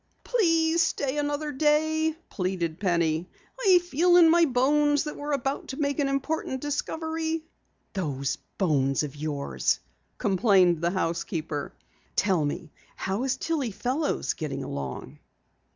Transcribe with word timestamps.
"Please 0.23 0.81
stay 0.81 1.19
another 1.19 1.51
day," 1.51 2.17
pleaded 2.31 2.79
Penny. 2.79 3.29
"I 3.63 3.77
feel 3.83 4.15
in 4.17 4.31
my 4.31 4.45
bones 4.45 5.03
that 5.03 5.15
we're 5.15 5.33
about 5.33 5.67
to 5.67 5.77
make 5.79 5.99
an 5.99 6.07
important 6.07 6.59
discovery." 6.59 7.43
"Those 7.93 8.37
bones 8.57 9.03
of 9.03 9.15
yours!" 9.15 9.79
complained 10.17 10.81
the 10.81 10.89
housekeeper. 10.89 11.75
"Tell 12.15 12.43
me, 12.43 12.71
how 12.95 13.25
is 13.25 13.37
Tillie 13.37 13.69
Fellows 13.69 14.33
getting 14.33 14.63
along?" 14.63 15.19